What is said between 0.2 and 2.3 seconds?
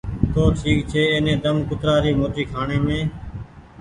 تو ٺيڪ ڇي ايني تم ڪترآ ري